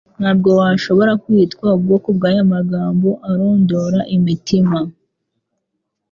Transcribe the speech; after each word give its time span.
ntabwo 0.19 0.49
washobora 0.59 1.11
kwitwa 1.23 1.65
ubwoko 1.77 2.07
bw 2.17 2.23
Aya 2.29 2.43
magambo 2.53 3.09
arondora 3.29 3.99
imitima, 4.17 4.77